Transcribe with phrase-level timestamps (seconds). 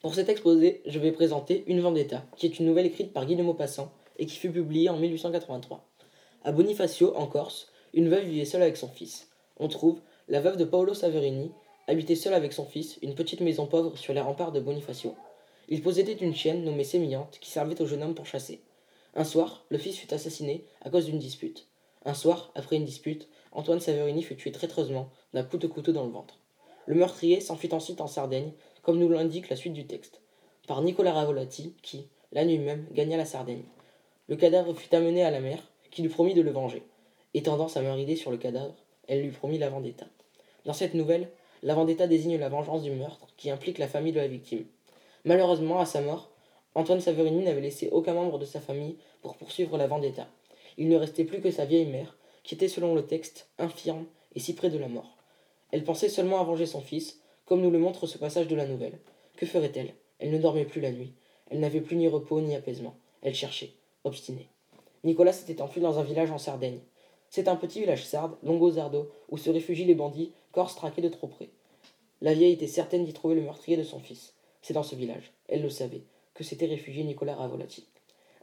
[0.00, 3.36] Pour cet exposé, je vais présenter Une Vendetta, qui est une nouvelle écrite par Guy
[3.36, 5.86] de Maupassant et qui fut publiée en 1883.
[6.42, 9.28] À Bonifacio, en Corse, une veuve vivait seule avec son fils.
[9.58, 11.50] On trouve la veuve de Paolo Saverini,
[11.86, 15.14] habitait seule avec son fils, une petite maison pauvre sur les remparts de Bonifacio.
[15.68, 18.62] Il possédait une chienne nommée Sémillante qui servait au jeune homme pour chasser.
[19.14, 21.66] Un soir, le fils fut assassiné à cause d'une dispute.
[22.06, 26.06] Un soir, après une dispute, Antoine Saverini fut tué traîtreusement d'un coup de couteau dans
[26.06, 26.38] le ventre.
[26.86, 28.52] Le meurtrier s'enfuit ensuite en Sardaigne,
[28.82, 30.20] comme nous l'indique la suite du texte,
[30.66, 33.64] par Nicolas Ravolati, qui, la nuit même, gagna la Sardaigne.
[34.28, 36.82] Le cadavre fut amené à la mère, qui lui promit de le venger.
[37.34, 38.74] Étendant sa main ridée sur le cadavre,
[39.08, 40.06] elle lui promit la vendetta.
[40.64, 41.30] Dans cette nouvelle,
[41.62, 44.64] la vendetta désigne la vengeance du meurtre qui implique la famille de la victime.
[45.24, 46.30] Malheureusement, à sa mort,
[46.74, 50.28] Antoine Saverini n'avait laissé aucun membre de sa famille pour poursuivre la vendetta.
[50.78, 54.40] Il ne restait plus que sa vieille mère, qui était selon le texte infirme et
[54.40, 55.16] si près de la mort.
[55.72, 58.64] Elle pensait seulement à venger son fils, comme nous le montre ce passage de la
[58.64, 59.00] nouvelle.
[59.36, 59.94] Que ferait-elle?
[60.20, 61.14] Elle ne dormait plus la nuit.
[61.50, 62.94] Elle n'avait plus ni repos ni apaisement.
[63.22, 63.72] Elle cherchait,
[64.04, 64.46] obstinée.
[65.02, 66.78] Nicolas s'était enfui dans un village en Sardaigne.
[67.28, 71.26] C'est un petit village sarde, Longozardo, où se réfugient les bandits, corses traqués de trop
[71.26, 71.48] près.
[72.20, 74.34] La vieille était certaine d'y trouver le meurtrier de son fils.
[74.62, 77.84] C'est dans ce village, elle le savait, que s'était réfugié Nicolas Ravolati.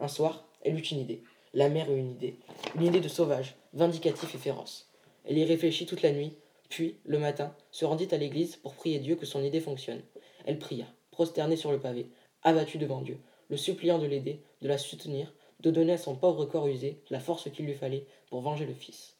[0.00, 1.22] Un soir, elle eut une idée.
[1.54, 2.38] La mère eut une idée.
[2.74, 4.90] Une idée de sauvage, vindicatif et féroce.
[5.24, 6.32] Elle y réfléchit toute la nuit,
[6.68, 10.02] puis, le matin, se rendit à l'église pour prier Dieu que son idée fonctionne.
[10.44, 12.06] Elle pria, prosternée sur le pavé,
[12.42, 16.44] abattue devant Dieu, le suppliant de l'aider, de la soutenir, de donner à son pauvre
[16.46, 19.16] corps usé la force qu'il lui fallait pour venger le fils.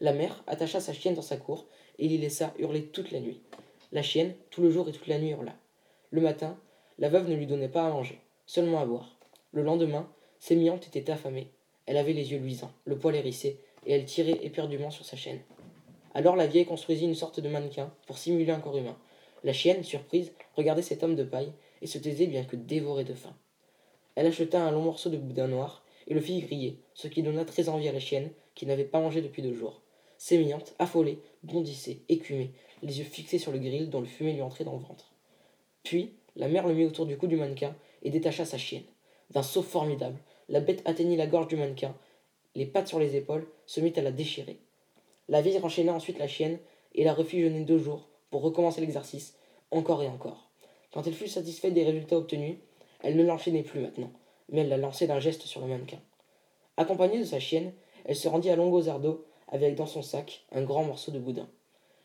[0.00, 1.66] La mère attacha sa chienne dans sa cour
[1.98, 3.40] et l'y laissa hurler toute la nuit.
[3.92, 5.54] La chienne, tout le jour et toute la nuit, hurla.
[6.10, 6.58] Le matin,
[6.98, 9.16] la veuve ne lui donnait pas à manger, seulement à boire.
[9.52, 11.50] Le lendemain, Sémillante était affamée.
[11.86, 15.40] Elle avait les yeux luisants, le poil hérissé, et elle tirait éperdument sur sa chaîne.
[16.14, 18.96] Alors la vieille construisit une sorte de mannequin pour simuler un corps humain.
[19.42, 23.14] La chienne, surprise, regardait cet homme de paille et se taisait bien que dévorée de
[23.14, 23.36] faim.
[24.14, 27.44] Elle acheta un long morceau de boudin noir et le fit griller, ce qui donna
[27.44, 29.82] très envie à la chienne, qui n'avait pas mangé depuis deux jours.
[30.16, 32.52] Sémillante, affolée, bondissait, écumait,
[32.82, 35.12] les yeux fixés sur le grill dont le fumet lui entrait dans le ventre.
[35.82, 38.84] Puis, la mère le mit autour du cou du mannequin et détacha sa chienne.
[39.30, 40.18] D'un saut formidable,
[40.48, 41.96] la bête atteignit la gorge du mannequin,
[42.54, 44.60] les pattes sur les épaules, se mit à la déchirer.
[45.28, 46.58] La vieille renchaîna ensuite la chienne
[46.94, 49.38] et la refit jeûner deux jours pour recommencer l'exercice,
[49.70, 50.50] encore et encore.
[50.92, 52.58] Quand elle fut satisfaite des résultats obtenus,
[53.00, 54.12] elle ne l'enchaînait plus maintenant,
[54.50, 56.00] mais elle la lançait d'un geste sur le mannequin.
[56.76, 57.72] Accompagnée de sa chienne,
[58.04, 61.48] elle se rendit à Longozardo avec dans son sac un grand morceau de boudin.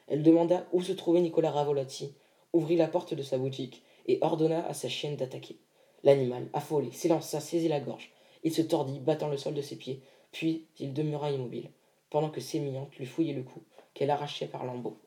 [0.07, 2.13] Elle demanda où se trouvait Nicolas Ravolati,
[2.53, 5.57] ouvrit la porte de sa boutique et ordonna à sa chienne d'attaquer.
[6.03, 8.12] L'animal, affolé, s'élança, saisit la gorge.
[8.44, 10.01] Il se tordit, battant le sol de ses pieds,
[10.31, 11.69] puis il demeura immobile
[12.09, 13.61] pendant que Sémillante lui fouillait le cou,
[13.93, 14.97] qu'elle arrachait par lambeaux.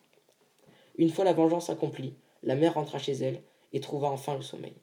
[0.96, 3.42] Une fois la vengeance accomplie, la mère rentra chez elle
[3.72, 4.74] et trouva enfin le sommeil.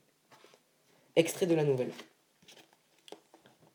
[1.15, 1.91] Extrait de la nouvelle.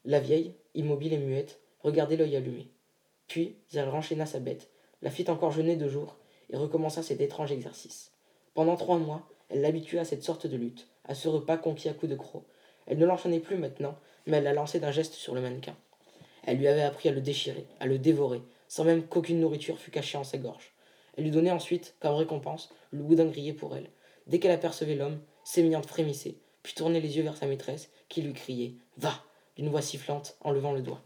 [0.04, 2.68] La vieille, immobile et muette, regardait l'œil allumé.
[3.28, 4.70] Puis elle renchaîna sa bête,
[5.02, 6.16] la fit encore jeûner deux jours
[6.50, 8.12] et recommença cet étrange exercice.
[8.54, 11.94] Pendant trois mois, elle l'habitua à cette sorte de lutte, à ce repas conquis à
[11.94, 12.44] coups de crocs.
[12.86, 15.76] Elle ne l'enchaînait plus maintenant, mais elle la lançait d'un geste sur le mannequin.
[16.46, 19.90] Elle lui avait appris à le déchirer, à le dévorer, sans même qu'aucune nourriture fût
[19.90, 20.72] cachée en sa gorge.
[21.16, 23.90] Elle lui donnait ensuite, comme récompense, le boudin grillé pour elle.
[24.26, 28.32] Dès qu'elle apercevait l'homme, Sémillante frémissait, puis tournait les yeux vers sa maîtresse, qui lui
[28.32, 29.22] criait Va
[29.56, 31.02] d'une voix sifflante en levant le doigt.